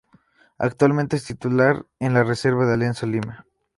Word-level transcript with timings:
Actualmente 0.57 1.15
es 1.17 1.25
titular 1.25 1.85
en 1.99 2.15
la 2.15 2.23
reserva 2.23 2.65
de 2.65 2.73
Alianza 2.73 3.05
Lima. 3.05 3.45